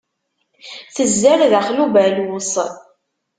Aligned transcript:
Tezzer 0.95 1.39
daxel 1.51 1.77
ubaluṣ. 1.85 2.53